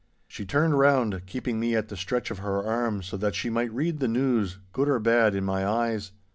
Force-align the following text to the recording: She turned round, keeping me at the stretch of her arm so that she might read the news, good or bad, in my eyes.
She 0.27 0.47
turned 0.47 0.79
round, 0.79 1.27
keeping 1.27 1.59
me 1.59 1.75
at 1.75 1.89
the 1.89 1.95
stretch 1.95 2.31
of 2.31 2.39
her 2.39 2.65
arm 2.65 3.03
so 3.03 3.17
that 3.17 3.35
she 3.35 3.51
might 3.51 3.71
read 3.71 3.99
the 3.99 4.07
news, 4.07 4.57
good 4.73 4.89
or 4.89 4.97
bad, 4.97 5.35
in 5.35 5.43
my 5.45 5.63
eyes. 5.63 6.11